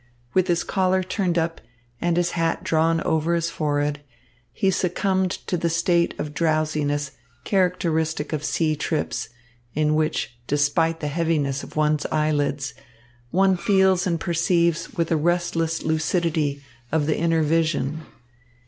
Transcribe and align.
With 0.33 0.47
his 0.47 0.63
collar 0.63 1.03
turned 1.03 1.37
up 1.37 1.61
and 2.01 2.17
his 2.17 2.31
hat 2.31 2.63
drawn 2.63 3.01
over 3.01 3.35
his 3.35 3.51
forehead, 3.51 4.01
he 4.51 4.71
succumbed 4.71 5.29
to 5.45 5.57
the 5.57 5.69
state 5.69 6.19
of 6.19 6.33
drowsiness 6.33 7.11
characteristic 7.43 8.33
of 8.33 8.43
sea 8.43 8.75
trips, 8.75 9.29
in 9.75 9.93
which, 9.93 10.35
despite 10.47 11.01
the 11.01 11.07
heaviness 11.07 11.61
of 11.61 11.75
one's 11.75 12.07
eyelids, 12.07 12.73
one 13.29 13.55
feels 13.55 14.07
and 14.07 14.19
perceives 14.19 14.91
with 14.93 15.11
a 15.11 15.17
restless 15.17 15.83
lucidity 15.83 16.63
of 16.91 17.05
the 17.05 17.15
inner 17.15 17.43
vision. 17.43 18.01